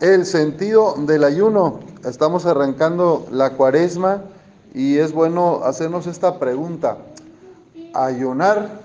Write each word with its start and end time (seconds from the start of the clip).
el 0.00 0.26
sentido 0.26 0.94
del 0.98 1.24
ayuno. 1.24 1.80
Estamos 2.04 2.46
arrancando 2.46 3.26
la 3.30 3.50
cuaresma 3.50 4.24
y 4.74 4.98
es 4.98 5.12
bueno 5.12 5.62
hacernos 5.64 6.06
esta 6.06 6.38
pregunta. 6.38 6.98
¿Ayunar 7.94 8.80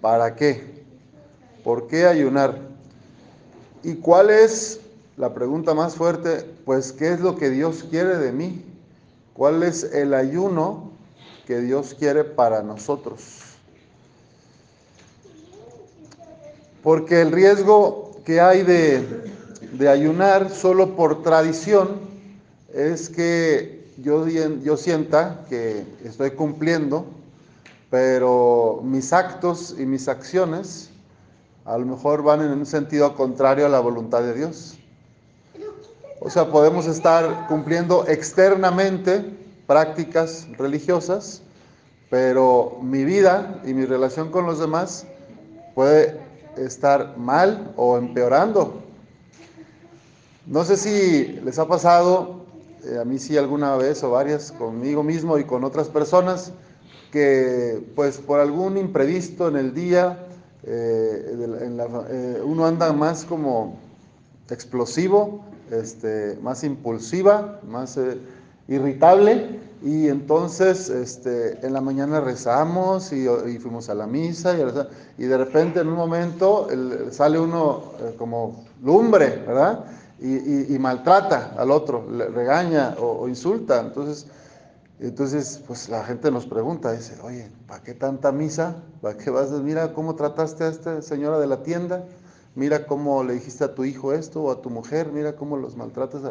para 0.00 0.36
qué? 0.36 0.84
¿Por 1.64 1.86
qué 1.88 2.06
ayunar? 2.06 2.58
¿Y 3.82 3.96
cuál 3.96 4.30
es 4.30 4.80
la 5.16 5.34
pregunta 5.34 5.74
más 5.74 5.96
fuerte? 5.96 6.46
Pues, 6.64 6.92
¿qué 6.92 7.12
es 7.12 7.20
lo 7.20 7.36
que 7.36 7.50
Dios 7.50 7.84
quiere 7.90 8.16
de 8.16 8.32
mí? 8.32 8.64
¿Cuál 9.34 9.62
es 9.62 9.84
el 9.84 10.14
ayuno 10.14 10.90
que 11.46 11.60
Dios 11.60 11.94
quiere 11.98 12.22
para 12.24 12.62
nosotros? 12.62 13.40
Porque 16.82 17.20
el 17.20 17.32
riesgo 17.32 18.12
que 18.24 18.40
hay 18.40 18.62
de, 18.62 19.31
de 19.72 19.88
ayunar 19.88 20.50
solo 20.50 20.94
por 20.96 21.22
tradición 21.22 22.00
es 22.74 23.08
que 23.08 23.82
yo, 23.98 24.26
yo 24.28 24.76
sienta 24.76 25.44
que 25.48 25.84
estoy 26.04 26.32
cumpliendo, 26.32 27.06
pero 27.90 28.80
mis 28.84 29.12
actos 29.12 29.74
y 29.78 29.86
mis 29.86 30.08
acciones 30.08 30.90
a 31.64 31.78
lo 31.78 31.86
mejor 31.86 32.22
van 32.22 32.42
en 32.42 32.50
un 32.50 32.66
sentido 32.66 33.14
contrario 33.14 33.66
a 33.66 33.68
la 33.68 33.80
voluntad 33.80 34.22
de 34.22 34.34
Dios. 34.34 34.78
O 36.20 36.30
sea, 36.30 36.50
podemos 36.50 36.86
estar 36.86 37.46
cumpliendo 37.48 38.06
externamente 38.06 39.24
prácticas 39.66 40.46
religiosas, 40.58 41.42
pero 42.10 42.78
mi 42.82 43.04
vida 43.04 43.60
y 43.64 43.74
mi 43.74 43.84
relación 43.86 44.30
con 44.30 44.46
los 44.46 44.58
demás 44.58 45.06
puede 45.74 46.20
estar 46.56 47.16
mal 47.16 47.72
o 47.76 47.96
empeorando. 47.96 48.82
No 50.52 50.66
sé 50.66 50.76
si 50.76 51.40
les 51.42 51.58
ha 51.58 51.66
pasado, 51.66 52.44
eh, 52.84 52.98
a 53.00 53.06
mí 53.06 53.18
sí 53.18 53.38
alguna 53.38 53.74
vez 53.76 54.04
o 54.04 54.10
varias, 54.10 54.52
conmigo 54.52 55.02
mismo 55.02 55.38
y 55.38 55.44
con 55.44 55.64
otras 55.64 55.88
personas, 55.88 56.52
que 57.10 57.82
pues 57.96 58.18
por 58.18 58.38
algún 58.38 58.76
imprevisto 58.76 59.48
en 59.48 59.56
el 59.56 59.72
día, 59.72 60.26
eh, 60.64 61.56
eh, 62.10 62.42
uno 62.44 62.66
anda 62.66 62.92
más 62.92 63.24
como 63.24 63.78
explosivo, 64.50 65.42
este, 65.70 66.38
más 66.42 66.64
impulsiva, 66.64 67.58
más 67.66 67.98
irritable 68.68 69.58
y 69.82 70.08
entonces 70.08 70.90
este, 70.90 71.66
en 71.66 71.72
la 71.72 71.80
mañana 71.80 72.20
rezamos 72.20 73.10
y, 73.14 73.26
fuimos 73.58 73.88
a 73.88 73.94
la 73.94 74.06
misa 74.06 74.54
y, 75.16 75.24
de 75.24 75.38
repente 75.38 75.80
en 75.80 75.88
un 75.88 75.96
momento 75.96 76.68
sale 77.10 77.38
uno 77.40 77.84
como 78.18 78.66
lumbre, 78.82 79.42
¿verdad? 79.46 79.86
Y, 80.22 80.78
maltrata 80.78 81.54
al 81.58 81.70
otro, 81.70 82.08
le 82.10 82.28
regaña 82.28 82.94
o, 82.98 83.28
insulta. 83.28 83.80
Entonces, 83.80 84.26
entonces, 85.00 85.60
pues 85.66 85.88
la 85.88 86.04
gente 86.04 86.30
nos 86.30 86.46
pregunta, 86.46 86.92
dice, 86.92 87.16
oye, 87.22 87.50
¿para 87.66 87.82
qué 87.82 87.92
tanta 87.92 88.30
misa? 88.30 88.76
¿Para 89.00 89.16
qué 89.16 89.30
vas? 89.30 89.50
Mira 89.50 89.92
cómo 89.92 90.14
trataste 90.14 90.64
a 90.64 90.68
esta 90.68 91.02
señora 91.02 91.40
de 91.40 91.48
la 91.48 91.64
tienda, 91.64 92.04
mira 92.54 92.86
cómo 92.86 93.24
le 93.24 93.34
dijiste 93.34 93.64
a 93.64 93.74
tu 93.74 93.84
hijo 93.84 94.12
esto 94.12 94.42
o 94.42 94.52
a 94.52 94.62
tu 94.62 94.70
mujer, 94.70 95.10
mira 95.12 95.34
cómo 95.34 95.56
los 95.56 95.76
maltratas. 95.76 96.22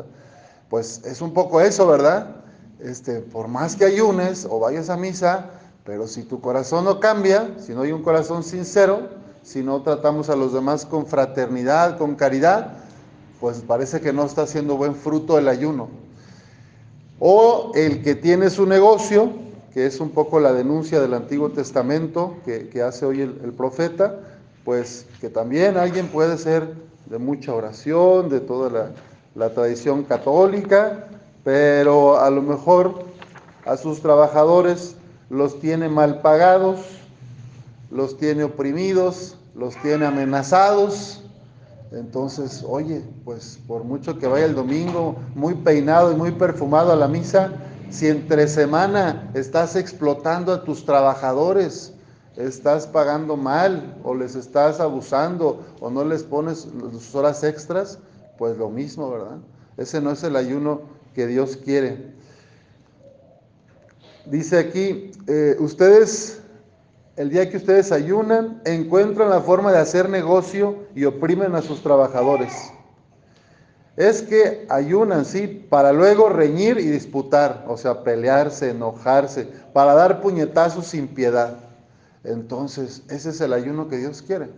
Pues 0.70 1.02
es 1.03 1.22
un 1.22 1.33
poco 1.33 1.59
eso, 1.59 1.86
¿verdad? 1.86 2.38
Este, 2.80 3.20
por 3.20 3.50
más 3.50 3.76
que 3.76 3.83
ayunes 3.83 4.48
o 4.50 4.59
vayas 4.59 4.89
a 4.89 4.95
misa, 4.95 5.50
pero 5.83 6.08
si 6.08 6.23
tu 6.23 6.39
corazón 6.39 6.86
no 6.86 7.02
cambia, 7.02 7.55
si 7.59 7.73
no 7.73 7.81
hay 7.81 7.92
un 7.92 8.03
corazón 8.03 8.44
sincero, 8.44 9.09
si 9.44 9.64
no 9.64 9.81
tratamos 9.81 10.30
a 10.30 10.36
los 10.36 10.53
demás 10.53 10.86
con 10.86 11.08
fraternidad, 11.08 11.98
con 11.98 12.16
caridad, 12.16 12.78
pues 13.42 13.64
parece 13.66 14.00
que 14.00 14.14
no 14.14 14.23
está 14.23 14.44
haciendo 14.44 14.78
buen 14.78 14.94
fruto 14.94 15.39
el 15.39 15.47
ayuno. 15.47 15.89
O 17.20 17.72
el 17.73 18.03
que 18.03 18.14
tiene 18.14 18.52
su 18.52 18.67
negocio, 18.67 19.31
que 19.73 19.88
es 19.88 20.00
un 20.00 20.11
poco 20.11 20.39
la 20.39 20.53
denuncia 20.53 21.02
del 21.02 21.16
Antiguo 21.16 21.49
Testamento 21.49 22.36
que, 22.45 22.83
hace 22.83 23.05
hoy 23.05 23.21
el, 23.21 23.32
profeta, 23.58 24.20
pues 24.64 25.08
que 25.20 25.30
también 25.30 25.76
alguien 25.76 26.08
puede 26.08 26.38
ser 26.38 26.76
de 27.08 27.17
mucha 27.17 27.54
oración, 27.54 28.30
de 28.30 28.42
toda 28.42 28.70
la, 28.70 28.92
la 29.33 29.54
tradición 29.54 30.04
católica, 30.04 31.08
pero 31.43 32.20
a 32.20 32.30
lo 32.30 32.43
mejor 32.43 33.05
a 33.66 33.76
sus 33.76 34.02
trabajadores 34.02 34.95
los 35.32 35.60
tiene 35.60 35.89
mal 35.89 36.21
pagados, 36.21 36.80
los 37.89 38.17
tiene 38.17 38.43
oprimidos, 38.43 39.36
los 39.55 39.76
tiene 39.77 40.05
amenazados, 40.05 41.23
entonces, 41.92 42.64
oye, 42.66 43.04
pues 43.26 43.60
por 43.68 43.84
mucho 43.84 44.18
que 44.18 44.28
vaya 44.28 44.46
el 44.46 44.56
domingo 44.56 45.18
muy 45.36 45.56
peinado 45.56 46.12
y 46.14 46.16
muy 46.16 46.32
perfumado 46.32 46.94
a 46.94 46.96
la 46.96 47.10
misa, 47.10 47.52
si 47.90 48.08
entre 48.08 48.48
semana 48.48 49.30
estás 49.34 49.76
explotando 49.76 50.54
a 50.54 50.64
tus 50.64 50.86
trabajadores, 50.86 51.94
estás 52.38 52.88
pagando 52.88 53.36
mal 53.36 53.98
o 54.04 54.16
les 54.16 54.36
estás 54.36 54.80
abusando 54.80 55.66
o 55.82 55.90
no 55.90 56.06
les 56.06 56.24
pones 56.24 56.70
sus 56.92 57.14
horas 57.14 57.44
extras, 57.44 58.00
pues 58.38 58.58
lo 58.58 58.70
mismo, 58.70 59.12
¿verdad? 59.12 59.38
Ese 59.76 60.00
no 60.00 60.12
es 60.12 60.23
el 60.23 60.38
ayuno 60.38 60.82
que 61.14 61.28
Dios 61.28 61.58
quiere. 61.58 62.14
Dice 64.26 64.60
aquí, 64.60 65.12
eh, 65.28 65.58
ustedes 65.60 66.41
el 67.21 67.30
día 67.30 67.52
que 67.52 67.58
ustedes 67.58 67.92
ayunan, 67.92 68.64
encuentran 68.65 69.30
la 69.30 69.42
forma 69.42 69.71
de 69.71 69.77
hacer 69.77 70.09
negocio 70.09 70.87
y 70.95 71.05
oprimen 71.05 71.54
a 71.54 71.61
sus 71.61 71.83
trabajadores. 71.83 72.52
Es 73.95 74.23
que 74.23 74.65
ayunan, 74.70 75.26
sí, 75.26 75.67
para 75.70 75.93
luego 75.93 76.30
reñir 76.30 76.80
y 76.80 76.87
disputar, 76.87 77.64
o 77.67 77.77
sea, 77.77 78.04
pelearse, 78.04 78.71
enojarse, 78.71 79.48
para 79.71 79.93
dar 79.93 80.20
puñetazos 80.20 80.87
sin 80.87 81.10
piedad. 81.10 81.58
Entonces, 82.23 83.04
ese 83.08 83.30
es 83.30 83.39
el 83.39 83.54
ayuno 83.54 83.87
que 83.87 83.98
Dios 83.98 84.23
quiere. 84.23 84.49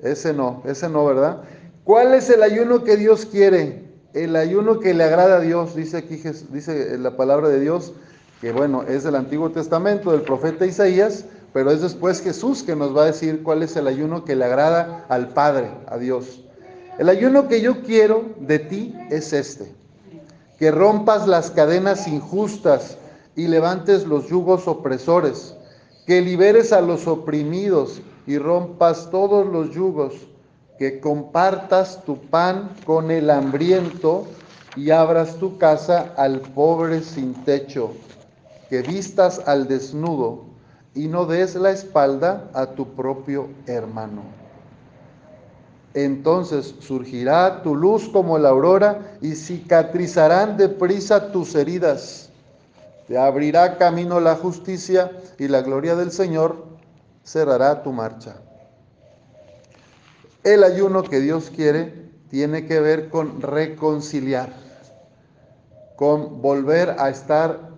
Ese 0.00 0.32
no, 0.32 0.64
ese 0.66 0.88
no, 0.88 1.04
¿verdad? 1.04 1.42
¿Cuál 1.84 2.14
es 2.14 2.30
el 2.30 2.42
ayuno 2.42 2.82
que 2.82 2.96
Dios 2.96 3.26
quiere? 3.26 3.84
El 4.12 4.34
ayuno 4.34 4.80
que 4.80 4.92
le 4.92 5.04
agrada 5.04 5.36
a 5.36 5.40
Dios, 5.40 5.76
dice 5.76 5.98
aquí, 5.98 6.20
dice 6.50 6.98
la 6.98 7.16
palabra 7.16 7.48
de 7.48 7.60
Dios, 7.60 7.92
que 8.40 8.50
bueno, 8.50 8.82
es 8.88 9.04
del 9.04 9.14
Antiguo 9.14 9.50
Testamento, 9.50 10.10
del 10.10 10.22
profeta 10.22 10.66
Isaías, 10.66 11.26
pero 11.52 11.72
es 11.72 11.80
después 11.80 12.20
Jesús 12.20 12.62
que 12.62 12.76
nos 12.76 12.96
va 12.96 13.02
a 13.02 13.06
decir 13.06 13.42
cuál 13.42 13.62
es 13.62 13.76
el 13.76 13.88
ayuno 13.88 14.24
que 14.24 14.36
le 14.36 14.44
agrada 14.44 15.04
al 15.08 15.28
Padre, 15.28 15.70
a 15.86 15.98
Dios. 15.98 16.42
El 16.98 17.08
ayuno 17.08 17.48
que 17.48 17.60
yo 17.60 17.82
quiero 17.82 18.24
de 18.38 18.58
ti 18.58 18.94
es 19.10 19.32
este, 19.32 19.74
que 20.58 20.70
rompas 20.70 21.26
las 21.26 21.50
cadenas 21.50 22.06
injustas 22.06 22.98
y 23.34 23.48
levantes 23.48 24.06
los 24.06 24.28
yugos 24.28 24.68
opresores, 24.68 25.54
que 26.06 26.20
liberes 26.20 26.72
a 26.72 26.80
los 26.80 27.06
oprimidos 27.06 28.00
y 28.26 28.38
rompas 28.38 29.10
todos 29.10 29.46
los 29.46 29.70
yugos, 29.74 30.14
que 30.78 31.00
compartas 31.00 32.04
tu 32.04 32.16
pan 32.16 32.70
con 32.84 33.10
el 33.10 33.30
hambriento 33.30 34.26
y 34.76 34.90
abras 34.90 35.36
tu 35.36 35.58
casa 35.58 36.12
al 36.16 36.40
pobre 36.40 37.02
sin 37.02 37.34
techo, 37.44 37.92
que 38.68 38.82
vistas 38.82 39.42
al 39.46 39.66
desnudo 39.66 40.49
y 40.94 41.08
no 41.08 41.26
des 41.26 41.54
la 41.54 41.70
espalda 41.70 42.50
a 42.52 42.66
tu 42.66 42.94
propio 42.94 43.48
hermano. 43.66 44.22
Entonces 45.94 46.74
surgirá 46.78 47.62
tu 47.62 47.74
luz 47.74 48.08
como 48.08 48.38
la 48.38 48.50
aurora 48.50 49.16
y 49.20 49.34
cicatrizarán 49.34 50.56
deprisa 50.56 51.32
tus 51.32 51.54
heridas. 51.54 52.30
Te 53.08 53.18
abrirá 53.18 53.76
camino 53.76 54.20
la 54.20 54.36
justicia 54.36 55.10
y 55.38 55.48
la 55.48 55.62
gloria 55.62 55.96
del 55.96 56.12
Señor 56.12 56.64
cerrará 57.24 57.82
tu 57.82 57.92
marcha. 57.92 58.36
El 60.44 60.62
ayuno 60.62 61.02
que 61.02 61.20
Dios 61.20 61.50
quiere 61.54 62.10
tiene 62.30 62.66
que 62.66 62.80
ver 62.80 63.10
con 63.10 63.42
reconciliar, 63.42 64.52
con 65.96 66.40
volver 66.40 66.94
a 66.98 67.10
estar 67.10 67.69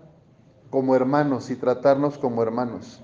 como 0.73 0.97
hermanos 0.97 1.51
y 1.51 1.57
tratarnos 1.57 2.17
como 2.17 2.43
hermanos. 2.43 3.03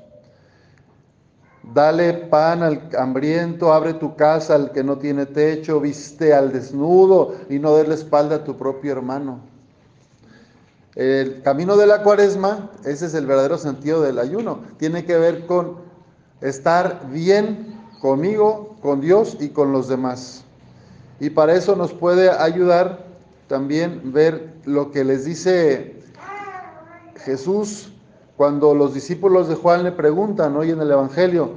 Dale 1.75 2.15
pan 2.15 2.63
al 2.63 2.89
hambriento, 2.99 3.75
abre 3.75 3.93
tu 3.93 4.17
casa 4.17 4.55
al 4.55 4.73
que 4.73 4.83
no 4.83 4.97
tiene 4.97 5.27
techo, 5.27 5.79
viste 5.79 6.33
al 6.33 6.51
desnudo 6.51 7.35
y 7.51 7.59
no 7.59 7.77
des 7.77 7.87
la 7.87 7.95
espalda 7.95 8.37
a 8.37 8.45
tu 8.45 8.57
propio 8.57 8.93
hermano. 8.93 9.41
El 10.95 11.43
camino 11.43 11.77
de 11.77 11.87
la 11.87 12.03
cuaresma, 12.03 12.71
ese 12.87 13.05
es 13.05 13.13
el 13.13 13.27
verdadero 13.27 13.59
sentido 13.59 14.01
del 14.01 14.19
ayuno. 14.19 14.61
Tiene 14.79 15.05
que 15.05 15.19
ver 15.19 15.45
con 15.45 15.77
estar 16.41 17.07
bien 17.11 17.79
conmigo, 18.01 18.77
con 18.81 19.03
Dios 19.03 19.37
y 19.41 19.51
con 19.51 19.73
los 19.73 19.89
demás. 19.89 20.43
Y 21.21 21.29
para 21.29 21.55
eso 21.55 21.77
nos 21.77 21.93
puede 21.93 22.31
ayudar 22.31 23.05
también 23.47 24.11
ver 24.11 24.55
lo 24.65 24.91
que 24.91 25.05
les 25.05 25.27
dice 25.27 25.98
Jesús, 27.29 27.93
cuando 28.39 28.75
los 28.75 28.95
discípulos 28.95 29.49
de 29.49 29.55
Juan 29.55 29.85
le 29.85 29.93
preguntan 29.93 30.57
hoy 30.57 30.71
en 30.71 30.81
el 30.81 30.91
Evangelio, 30.91 31.51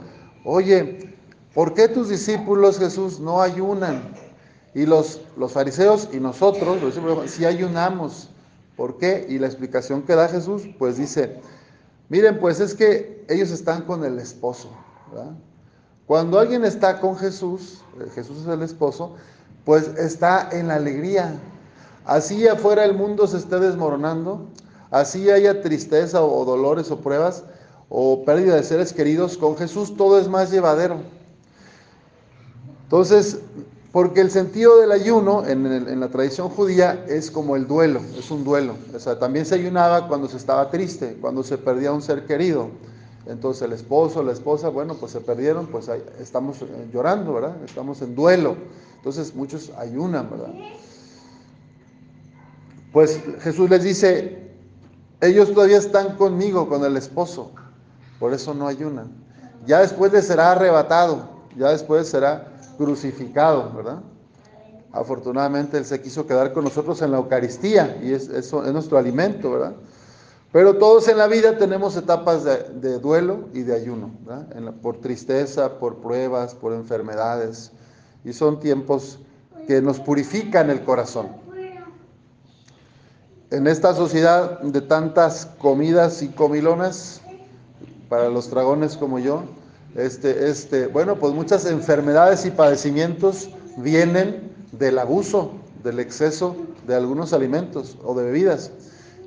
oye, 0.43 1.15
¿por 1.53 1.73
qué 1.73 1.87
tus 1.87 2.09
discípulos, 2.09 2.77
Jesús, 2.77 3.21
no 3.21 3.41
ayunan? 3.41 4.13
Y 4.73 4.85
los, 4.85 5.21
los 5.37 5.53
fariseos 5.53 6.09
y 6.11 6.19
nosotros, 6.19 6.77
si 7.27 7.45
ayunamos. 7.45 8.29
¿Por 8.75 8.97
qué? 8.97 9.25
Y 9.29 9.39
la 9.39 9.47
explicación 9.47 10.01
que 10.01 10.13
da 10.13 10.27
Jesús, 10.27 10.63
pues 10.77 10.97
dice, 10.97 11.39
miren, 12.09 12.37
pues 12.39 12.59
es 12.59 12.75
que 12.75 13.25
ellos 13.29 13.49
están 13.51 13.83
con 13.83 14.03
el 14.03 14.19
esposo. 14.19 14.69
Cuando 16.05 16.37
alguien 16.37 16.65
está 16.65 16.99
con 16.99 17.15
Jesús, 17.15 17.81
eh, 17.97 18.09
Jesús 18.13 18.39
es 18.41 18.47
el 18.47 18.61
esposo, 18.61 19.15
pues 19.63 19.87
está 19.97 20.49
en 20.51 20.67
la 20.67 20.75
alegría. 20.75 21.39
Así 22.03 22.45
afuera 22.45 22.83
el 22.83 22.93
mundo 22.93 23.25
se 23.27 23.37
esté 23.37 23.59
desmoronando, 23.59 24.47
así 24.91 25.31
haya 25.31 25.61
tristeza 25.61 26.23
o 26.23 26.45
dolores 26.45 26.91
o 26.91 26.99
pruebas 26.99 27.43
o 27.89 28.23
pérdida 28.23 28.55
de 28.55 28.63
seres 28.63 28.93
queridos, 28.93 29.37
con 29.37 29.57
Jesús 29.57 29.97
todo 29.97 30.19
es 30.19 30.27
más 30.27 30.51
llevadero. 30.51 30.97
Entonces, 32.83 33.39
porque 33.91 34.21
el 34.21 34.31
sentido 34.31 34.79
del 34.79 34.91
ayuno 34.93 35.45
en, 35.45 35.99
la 35.99 36.07
tradición 36.07 36.47
judía 36.49 37.05
es 37.09 37.29
como 37.29 37.57
el 37.57 37.67
duelo, 37.67 38.01
es 38.17 38.31
un 38.31 38.45
duelo. 38.45 38.75
O 38.95 38.99
sea, 38.99 39.19
también 39.19 39.45
se 39.45 39.55
ayunaba 39.55 40.07
cuando 40.07 40.29
se 40.29 40.37
estaba 40.37 40.69
triste, 40.71 41.17
cuando 41.19 41.43
se 41.43 41.57
perdía 41.57 41.91
un 41.91 42.01
ser 42.01 42.25
querido. 42.25 42.69
Entonces 43.27 43.63
el 43.63 43.73
esposo, 43.73 44.23
la 44.23 44.31
esposa, 44.31 44.69
bueno, 44.69 44.95
pues 44.95 45.11
se 45.11 45.19
perdieron, 45.19 45.67
pues 45.67 45.89
estamos 46.19 46.57
llorando, 46.93 47.33
¿verdad? 47.33 47.57
Estamos 47.65 48.01
en 48.01 48.15
duelo. 48.15 48.55
Entonces 48.95 49.35
muchos 49.35 49.71
ayunan, 49.77 50.29
¿verdad? 50.29 50.53
Pues 52.93 53.19
Jesús 53.41 53.69
les 53.69 53.83
dice, 53.83 54.40
ellos 55.21 55.53
todavía 55.53 55.77
están 55.77 56.17
conmigo, 56.17 56.67
con 56.67 56.83
el 56.83 56.97
esposo, 56.97 57.51
por 58.19 58.33
eso 58.33 58.53
no 58.53 58.67
ayunan. 58.67 59.11
Ya 59.65 59.79
después 59.79 60.11
les 60.11 60.25
será 60.25 60.51
arrebatado, 60.51 61.29
ya 61.55 61.69
después 61.69 62.07
será 62.07 62.47
crucificado, 62.77 63.71
¿verdad? 63.75 63.99
Afortunadamente 64.91 65.77
Él 65.77 65.85
se 65.85 66.01
quiso 66.01 66.27
quedar 66.27 66.51
con 66.51 66.63
nosotros 66.63 67.01
en 67.01 67.11
la 67.11 67.17
Eucaristía 67.17 67.97
y 68.03 68.13
es, 68.13 68.27
eso 68.29 68.65
es 68.65 68.73
nuestro 68.73 68.97
alimento, 68.97 69.51
¿verdad? 69.51 69.73
Pero 70.51 70.77
todos 70.77 71.07
en 71.07 71.17
la 71.17 71.27
vida 71.27 71.57
tenemos 71.57 71.95
etapas 71.95 72.43
de, 72.43 72.99
duelo 72.99 73.47
y 73.53 73.61
de 73.61 73.73
ayuno, 73.73 74.11
¿verdad? 74.25 74.73
por 74.81 74.97
tristeza, 74.99 75.79
por 75.79 75.97
pruebas, 75.97 76.55
por 76.55 76.73
enfermedades. 76.73 77.71
Y 78.25 78.33
son 78.33 78.59
tiempos 78.59 79.19
que 79.65 79.81
nos 79.81 79.99
purifican 79.99 80.69
el 80.69 80.83
corazón. 80.83 81.29
En 83.51 83.67
esta 83.67 83.93
sociedad 83.93 84.61
de 84.61 84.79
tantas 84.79 85.45
comidas 85.57 86.21
y 86.21 86.29
comilonas, 86.29 87.19
para 88.07 88.29
los 88.29 88.49
dragones 88.49 88.95
como 88.95 89.19
yo, 89.19 89.43
este, 89.93 90.49
este, 90.49 90.87
bueno, 90.87 91.17
pues 91.17 91.33
muchas 91.33 91.65
enfermedades 91.65 92.45
y 92.45 92.51
padecimientos 92.51 93.49
vienen 93.75 94.53
del 94.71 94.97
abuso, 94.97 95.51
del 95.83 95.99
exceso 95.99 96.55
de 96.87 96.95
algunos 96.95 97.33
alimentos 97.33 97.97
o 98.05 98.15
de 98.15 98.23
bebidas. 98.23 98.71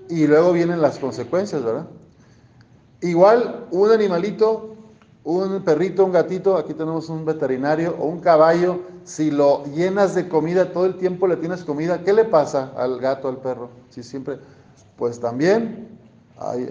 Y 0.09 0.27
luego 0.27 0.53
vienen 0.53 0.81
las 0.81 0.99
consecuencias, 0.99 1.63
¿verdad? 1.63 1.85
Igual 3.03 3.67
un 3.73 3.91
animalito, 3.91 4.75
un 5.23 5.63
perrito, 5.65 6.03
un 6.03 6.13
gatito, 6.13 6.57
aquí 6.57 6.73
tenemos 6.73 7.11
un 7.11 7.27
veterinario 7.27 7.95
o 8.01 8.07
un 8.07 8.21
caballo, 8.21 8.81
si 9.05 9.31
lo 9.31 9.65
llenas 9.67 10.15
de 10.15 10.29
comida, 10.29 10.73
todo 10.73 10.87
el 10.87 10.97
tiempo 10.97 11.27
le 11.27 11.37
tienes 11.37 11.65
comida, 11.65 12.03
¿qué 12.03 12.13
le 12.13 12.25
pasa 12.25 12.73
al 12.77 12.99
gato, 12.99 13.29
al 13.29 13.37
perro? 13.37 13.69
Si 13.91 14.03
siempre, 14.03 14.39
pues 14.97 15.21
también 15.21 15.89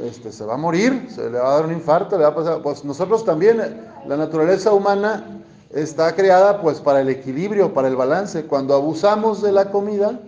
este, 0.01 0.31
se 0.31 0.43
va 0.43 0.55
a 0.55 0.57
morir, 0.57 1.07
se 1.09 1.29
le 1.29 1.39
va 1.39 1.51
a 1.51 1.55
dar 1.55 1.65
un 1.65 1.73
infarto, 1.73 2.17
le 2.17 2.23
va 2.23 2.29
a 2.29 2.35
pasar. 2.35 2.61
Pues 2.61 2.83
nosotros 2.83 3.23
también, 3.23 3.57
la 4.05 4.17
naturaleza 4.17 4.73
humana 4.73 5.41
está 5.71 6.13
creada 6.15 6.61
pues 6.61 6.79
para 6.81 7.01
el 7.01 7.09
equilibrio, 7.09 7.73
para 7.73 7.87
el 7.87 7.95
balance. 7.95 8.45
Cuando 8.45 8.75
abusamos 8.75 9.41
de 9.41 9.51
la 9.51 9.71
comida, 9.71 10.19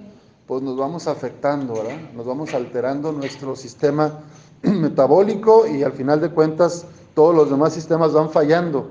pues 0.48 0.62
nos 0.62 0.78
vamos 0.78 1.08
afectando. 1.08 1.84
Nos 2.16 2.26
vamos 2.26 2.54
alterando 2.54 3.12
nuestro 3.12 3.56
sistema 3.56 4.20
metabólico 4.62 5.68
y 5.68 5.84
al 5.84 5.92
final 5.92 6.22
de 6.22 6.30
cuentas 6.30 6.86
todos 7.14 7.36
los 7.36 7.50
demás 7.50 7.74
sistemas 7.74 8.14
van 8.14 8.30
fallando. 8.30 8.90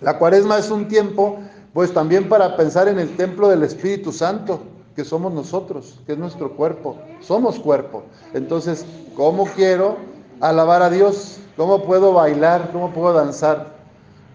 La 0.00 0.18
cuaresma 0.18 0.58
es 0.58 0.70
un 0.70 0.88
tiempo 0.88 1.38
pues 1.72 1.92
también 1.92 2.28
para 2.28 2.56
pensar 2.56 2.88
en 2.88 2.98
el 2.98 3.16
templo 3.16 3.48
del 3.48 3.62
Espíritu 3.62 4.12
Santo 4.12 4.60
que 4.94 5.04
somos 5.04 5.32
nosotros, 5.32 6.00
que 6.06 6.12
es 6.12 6.18
nuestro 6.18 6.56
cuerpo. 6.56 6.96
Somos 7.20 7.58
cuerpo. 7.60 8.02
Entonces, 8.34 8.84
¿cómo 9.14 9.46
quiero 9.46 9.96
alabar 10.40 10.82
a 10.82 10.90
Dios? 10.90 11.38
¿Cómo 11.56 11.84
puedo 11.84 12.12
bailar? 12.12 12.70
¿Cómo 12.72 12.92
puedo 12.92 13.12
danzar? 13.12 13.74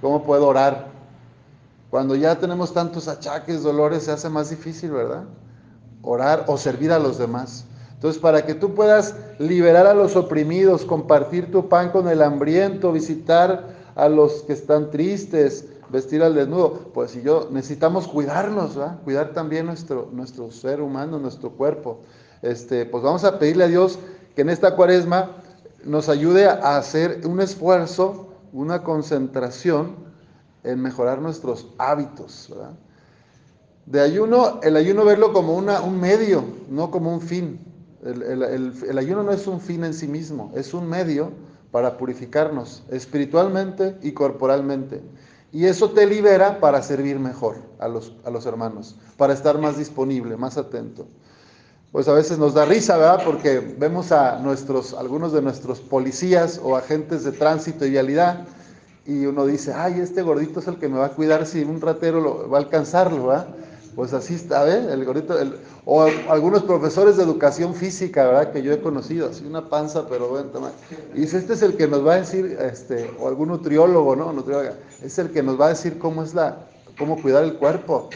¿Cómo 0.01 0.23
puedo 0.23 0.47
orar? 0.47 0.87
Cuando 1.89 2.15
ya 2.15 2.39
tenemos 2.39 2.73
tantos 2.73 3.07
achaques, 3.07 3.61
dolores, 3.61 4.03
se 4.03 4.11
hace 4.11 4.29
más 4.29 4.49
difícil, 4.49 4.91
¿verdad? 4.91 5.25
Orar 6.01 6.45
o 6.47 6.57
servir 6.57 6.91
a 6.91 6.99
los 6.99 7.17
demás. 7.17 7.65
Entonces, 7.93 8.21
para 8.21 8.45
que 8.45 8.53
tú 8.53 8.73
puedas 8.73 9.15
liberar 9.39 9.85
a 9.85 9.93
los 9.93 10.15
oprimidos, 10.15 10.85
compartir 10.85 11.51
tu 11.51 11.69
pan 11.69 11.91
con 11.91 12.09
el 12.09 12.21
hambriento, 12.21 12.91
visitar 12.91 13.67
a 13.95 14.09
los 14.09 14.43
que 14.43 14.53
están 14.53 14.91
tristes, 14.91 15.65
vestir 15.89 16.23
al 16.23 16.35
desnudo. 16.35 16.91
Pues 16.93 17.11
si 17.11 17.21
yo 17.21 17.49
necesitamos 17.51 18.07
cuidarnos, 18.07 18.77
cuidar 19.03 19.33
también 19.33 19.65
nuestro, 19.65 20.09
nuestro 20.11 20.51
ser 20.51 20.81
humano, 20.81 21.19
nuestro 21.19 21.51
cuerpo. 21.51 22.01
Este, 22.41 22.85
pues 22.85 23.03
vamos 23.03 23.23
a 23.23 23.39
pedirle 23.39 23.65
a 23.65 23.67
Dios 23.67 23.99
que 24.35 24.41
en 24.41 24.49
esta 24.49 24.75
cuaresma 24.75 25.37
nos 25.83 26.09
ayude 26.09 26.45
a 26.47 26.77
hacer 26.77 27.21
un 27.25 27.41
esfuerzo, 27.41 28.33
una 28.51 28.83
concentración 28.83 29.95
en 30.63 30.81
mejorar 30.81 31.21
nuestros 31.21 31.67
hábitos. 31.77 32.53
De 33.85 33.99
ayuno, 33.99 34.61
el 34.63 34.77
ayuno 34.77 35.03
verlo 35.05 35.33
como 35.33 35.55
una, 35.55 35.81
un 35.81 35.99
medio, 35.99 36.43
no 36.69 36.89
como 36.89 37.13
un 37.13 37.21
fin. 37.21 37.59
el 38.03 38.97
ayuno 38.97 39.23
no 39.23 39.31
es 39.31 39.47
un 39.47 39.59
fin 39.59 39.83
en 39.83 39.93
sí 39.93 40.07
mismo, 40.07 40.51
es 40.55 40.73
un 40.73 40.87
medio 40.87 41.31
para 41.73 41.97
purificarnos 41.97 42.83
espiritualmente 42.91 43.97
y 44.03 44.11
corporalmente. 44.11 45.01
Y 45.53 45.67
eso 45.67 45.91
te 45.91 46.07
libera 46.07 46.59
para 46.59 46.81
servir 46.81 47.19
mejor 47.19 47.57
a 47.77 47.87
los, 47.87 48.13
a 48.25 48.31
los 48.31 48.47
hermanos, 48.47 48.95
para 49.17 49.33
estar 49.33 49.59
más 49.59 49.77
disponible, 49.77 50.35
más 50.35 50.57
atento. 50.57 51.07
Pues 51.91 52.07
a 52.07 52.13
veces 52.13 52.39
nos 52.39 52.55
da 52.55 52.65
risa, 52.65 52.97
¿verdad? 52.97 53.23
Porque 53.23 53.59
vemos 53.59 54.11
a 54.11 54.39
nuestros, 54.39 54.95
algunos 54.95 55.31
de 55.31 55.43
nuestros 55.43 55.79
policías 55.79 56.59
o 56.61 56.75
agentes 56.75 57.23
de 57.23 57.33
tránsito 57.33 57.85
y 57.85 57.91
vialidad 57.91 58.47
y 59.05 59.27
uno 59.27 59.45
dice, 59.45 59.73
ay, 59.73 59.99
este 59.99 60.23
gordito 60.23 60.59
es 60.59 60.67
el 60.67 60.77
que 60.77 60.87
me 60.87 60.97
va 60.97 61.07
a 61.07 61.09
cuidar 61.09 61.45
si 61.45 61.61
un 61.61 61.81
ratero 61.81 62.19
lo, 62.19 62.49
va 62.49 62.57
a 62.57 62.61
alcanzarlo, 62.61 63.27
¿verdad? 63.27 63.47
Pues 63.95 64.11
así 64.13 64.33
está, 64.33 64.67
¿eh? 64.67 64.91
El 64.91 65.05
gordito, 65.05 65.35
o 65.85 66.03
algunos 66.29 66.63
profesores 66.63 67.17
de 67.17 67.23
educación 67.23 67.75
física, 67.75 68.25
¿verdad? 68.25 68.51
Que 68.51 68.63
yo 68.63 68.73
he 68.73 68.81
conocido, 68.81 69.29
así 69.29 69.45
una 69.45 69.69
panza, 69.69 70.07
pero 70.07 70.29
bueno, 70.29 70.49
Y 71.13 71.21
dice, 71.21 71.37
este 71.37 71.53
es 71.53 71.61
el 71.61 71.77
que 71.77 71.87
nos 71.87 72.05
va 72.05 72.15
a 72.15 72.17
decir, 72.17 72.57
este, 72.59 73.11
o 73.19 73.27
algún 73.27 73.49
nutriólogo, 73.49 74.15
¿no? 74.15 74.33
Nutrióloga, 74.33 74.73
es 75.03 75.19
el 75.19 75.29
que 75.31 75.43
nos 75.43 75.59
va 75.61 75.67
a 75.67 75.69
decir 75.69 75.99
cómo 75.99 76.23
es 76.23 76.33
la, 76.33 76.57
cómo 76.97 77.21
cuidar 77.21 77.43
el 77.43 77.53
cuerpo. 77.55 78.09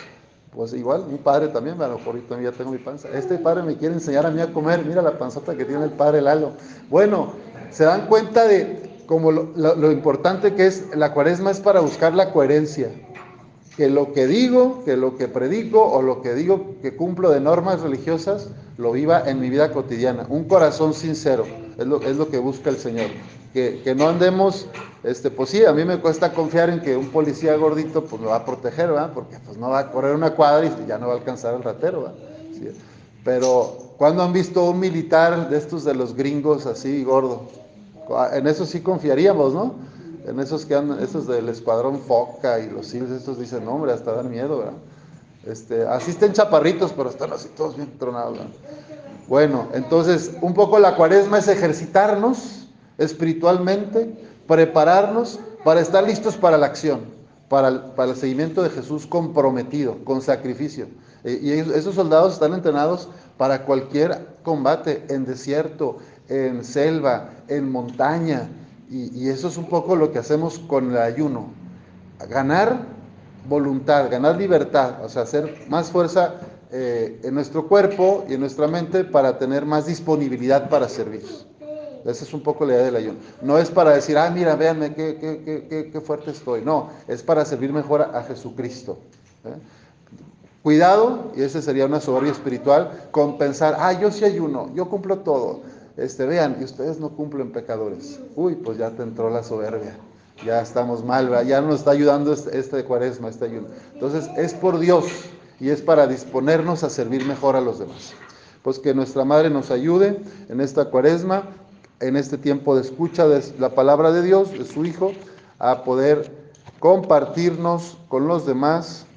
Pues 0.51 0.73
igual, 0.73 1.05
mi 1.11 1.19
padre 1.19 1.49
también, 1.49 1.77
bueno, 1.77 1.97
por 1.97 2.15
ahorita 2.15 2.41
ya 2.41 2.51
tengo 2.51 2.71
mi 2.71 2.79
panza. 2.79 3.09
Este 3.09 3.37
padre 3.37 3.61
me 3.61 3.77
quiere 3.77 3.93
enseñar 3.93 4.25
a 4.25 4.31
mí 4.31 4.41
a 4.41 4.51
comer, 4.51 4.83
mira 4.83 5.03
la 5.03 5.19
panzota 5.19 5.55
que 5.55 5.65
tiene 5.65 5.83
el 5.83 5.91
padre 5.91 6.21
Lalo. 6.21 6.53
Bueno, 6.89 7.33
se 7.69 7.83
dan 7.83 8.07
cuenta 8.07 8.47
de 8.47 8.87
como 9.05 9.31
lo, 9.31 9.53
lo 9.53 9.91
importante 9.91 10.55
que 10.55 10.65
es, 10.65 10.95
la 10.95 11.13
cuaresma 11.13 11.51
es 11.51 11.59
para 11.59 11.79
buscar 11.79 12.13
la 12.13 12.33
coherencia 12.33 12.89
que 13.77 13.91
lo 13.91 14.11
que 14.11 14.25
digo, 14.25 14.83
que 14.83 14.97
lo 14.97 15.17
que 15.17 15.27
predico 15.27 15.83
o 15.83 16.01
lo 16.01 16.23
que 16.23 16.33
digo 16.33 16.77
que 16.81 16.95
cumplo 16.95 17.29
de 17.29 17.39
normas 17.39 17.81
religiosas, 17.81 18.49
lo 18.77 18.91
viva 18.91 19.29
en 19.29 19.39
mi 19.39 19.51
vida 19.51 19.71
cotidiana. 19.71 20.25
Un 20.29 20.45
corazón 20.45 20.95
sincero 20.95 21.45
es 21.77 21.85
lo, 21.85 22.01
es 22.01 22.17
lo 22.17 22.27
que 22.27 22.39
busca 22.39 22.71
el 22.71 22.77
Señor. 22.77 23.11
Que, 23.53 23.81
que, 23.83 23.93
no 23.93 24.09
andemos, 24.09 24.67
este, 25.03 25.29
pues 25.29 25.51
sí, 25.51 25.63
a 25.63 25.73
mí 25.73 25.85
me 25.85 25.99
cuesta 25.99 26.33
confiar 26.33 26.71
en 26.71 26.81
que 26.81 26.97
un 26.97 27.09
policía 27.09 27.55
gordito 27.55 28.03
pues 28.03 28.19
me 28.19 28.27
va 28.27 28.37
a 28.37 28.45
proteger, 28.45 28.89
¿verdad? 28.89 29.11
Porque 29.13 29.37
pues 29.45 29.57
no 29.57 29.69
va 29.69 29.79
a 29.79 29.91
correr 29.91 30.15
una 30.15 30.31
cuadra 30.31 30.65
y 30.65 30.87
ya 30.87 30.97
no 30.97 31.07
va 31.07 31.13
a 31.13 31.17
alcanzar 31.17 31.53
el 31.53 31.61
ratero, 31.61 32.01
¿verdad? 32.01 32.15
Pero 33.23 33.93
cuando 33.97 34.23
han 34.23 34.33
visto 34.33 34.63
un 34.63 34.79
militar 34.79 35.49
de 35.49 35.57
estos 35.57 35.83
de 35.83 35.93
los 35.93 36.15
gringos 36.15 36.65
así 36.65 37.03
gordo, 37.03 37.43
en 38.33 38.47
eso 38.47 38.65
sí 38.65 38.81
confiaríamos, 38.81 39.53
¿no? 39.53 39.75
En 40.27 40.39
esos 40.39 40.65
que 40.65 40.75
han, 40.75 40.99
esos 41.01 41.25
del 41.25 41.47
escuadrón 41.47 41.99
Foca 41.99 42.59
y 42.59 42.69
los 42.69 42.87
SEALs, 42.87 43.11
estos 43.11 43.39
dicen, 43.39 43.63
no, 43.63 43.75
hombre, 43.75 43.93
hasta 43.93 44.11
dan 44.11 44.29
miedo, 44.29 44.59
¿verdad? 44.59 44.73
Este, 45.45 45.87
asisten 45.87 46.33
chaparritos, 46.33 46.91
pero 46.91 47.09
están 47.09 47.31
así 47.31 47.47
todos 47.55 47.77
bien 47.77 47.97
tronados. 47.97 48.37
Bueno, 49.29 49.69
entonces, 49.73 50.31
un 50.41 50.53
poco 50.53 50.79
la 50.79 50.95
cuaresma 50.95 51.37
es 51.37 51.47
ejercitarnos 51.47 52.67
espiritualmente, 52.97 54.27
prepararnos 54.47 55.39
para 55.63 55.79
estar 55.79 56.03
listos 56.03 56.35
para 56.35 56.57
la 56.57 56.65
acción, 56.65 57.01
para 57.47 57.69
el, 57.69 57.79
para 57.95 58.11
el 58.11 58.17
seguimiento 58.17 58.61
de 58.63 58.69
Jesús 58.69 59.07
comprometido, 59.07 60.03
con 60.03 60.21
sacrificio. 60.21 60.87
E, 61.23 61.39
y 61.41 61.51
esos 61.51 61.95
soldados 61.95 62.33
están 62.33 62.53
entrenados 62.53 63.07
para 63.37 63.63
cualquier 63.63 64.27
combate, 64.43 65.05
en 65.07 65.25
desierto, 65.25 65.99
en 66.27 66.65
selva, 66.65 67.29
en 67.47 67.71
montaña, 67.71 68.49
y, 68.89 69.29
eso 69.29 69.49
es 69.49 69.57
un 69.57 69.65
poco 69.65 69.95
lo 69.95 70.11
que 70.11 70.19
hacemos 70.19 70.59
con 70.59 70.91
el 70.91 70.97
ayuno. 70.97 71.49
Ganar 72.29 72.85
voluntad, 73.47 74.09
ganar 74.09 74.37
libertad, 74.37 75.03
o 75.03 75.09
sea, 75.09 75.23
hacer 75.23 75.65
más 75.69 75.91
fuerza 75.91 76.35
eh, 76.71 77.19
en 77.23 77.33
nuestro 77.33 77.67
cuerpo 77.67 78.25
y 78.29 78.33
en 78.33 78.41
nuestra 78.41 78.67
mente 78.67 79.03
para 79.03 79.37
tener 79.37 79.65
más 79.65 79.85
disponibilidad 79.85 80.69
para 80.69 80.89
servir. 80.89 81.23
Esa 82.05 82.23
es 82.23 82.33
un 82.33 82.41
poco 82.41 82.65
la 82.65 82.73
idea 82.73 82.85
del 82.85 82.95
ayuno. 82.95 83.17
No 83.41 83.57
es 83.57 83.69
para 83.69 83.91
decir, 83.91 84.17
ah, 84.17 84.29
mira, 84.29 84.55
véanme 84.55 84.93
qué, 84.93 85.17
qué, 85.19 85.89
qué, 85.91 86.01
fuerte 86.01 86.31
estoy. 86.31 86.61
No, 86.61 86.89
es 87.07 87.21
para 87.21 87.43
servir 87.43 87.73
mejor 87.73 88.01
a, 88.01 88.23
Jesucristo. 88.23 88.97
¿eh? 89.43 89.57
Cuidado, 90.63 91.31
y 91.35 91.41
ese 91.41 91.61
sería 91.61 91.85
una 91.85 91.99
soberbia 91.99 92.31
espiritual, 92.31 93.07
con 93.11 93.37
pensar, 93.37 93.75
ah, 93.79 93.93
yo 93.93 94.11
sí 94.11 94.23
ayuno, 94.23 94.69
yo 94.73 94.89
cumplo 94.89 95.19
todo. 95.19 95.61
Este, 95.97 96.27
vean, 96.27 96.57
y 96.61 96.63
ustedes 96.63 96.99
no 96.99 97.09
cumplen 97.09 97.51
pecadores. 97.51 98.19
Uy, 98.35 98.55
pues 98.55 98.77
ya 98.77 98.91
te 98.91 99.01
entró 99.01 99.29
la 99.29 99.43
soberbia. 99.43 99.97
Ya 100.45 100.61
estamos 100.61 101.03
mal, 101.03 101.47
ya 101.47 101.61
nos 101.61 101.79
está 101.79 101.91
ayudando 101.91 102.31
este, 102.31 102.57
este 102.59 102.83
cuaresma, 102.85 103.29
este 103.29 103.45
ayuno. 103.45 103.67
Entonces, 103.93 104.29
es 104.37 104.53
por 104.53 104.77
Dios 104.77 105.05
y 105.59 105.69
es 105.69 105.81
para 105.81 106.05
disponernos 106.05 106.83
a 106.83 106.91
servir 106.91 107.25
mejor 107.25 107.55
a 107.55 107.61
los 107.61 107.79
demás. 107.79 108.13
Pues 108.61 108.77
que 108.77 108.93
nuestra 108.93 109.25
Madre 109.25 109.49
nos 109.49 109.71
ayude 109.71 110.19
en 110.49 110.61
esta 110.61 110.85
cuaresma, 110.85 111.49
en 111.99 112.15
este 112.15 112.37
tiempo 112.37 112.75
de 112.75 112.81
escucha 112.81 113.27
de 113.27 113.43
la 113.57 113.69
palabra 113.69 114.11
de 114.11 114.21
Dios, 114.21 114.51
de 114.51 114.65
su 114.65 114.85
Hijo, 114.85 115.13
a 115.57 115.83
poder 115.83 116.31
compartirnos 116.79 117.97
con 118.07 118.27
los 118.27 118.45
demás 118.45 119.07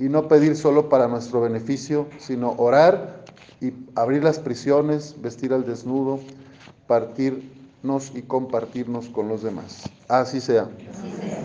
y 0.00 0.04
no 0.04 0.26
pedir 0.26 0.56
solo 0.56 0.88
para 0.88 1.06
nuestro 1.06 1.40
beneficio, 1.40 2.06
sino 2.18 2.54
orar 2.58 3.24
y 3.66 3.74
abrir 3.94 4.22
las 4.22 4.38
prisiones, 4.38 5.16
vestir 5.20 5.52
al 5.52 5.66
desnudo, 5.66 6.20
partirnos 6.86 8.12
y 8.14 8.22
compartirnos 8.22 9.08
con 9.08 9.28
los 9.28 9.42
demás. 9.42 9.90
Así 10.08 10.40
sea. 10.40 10.68
Así 10.90 11.10
sea. 11.20 11.35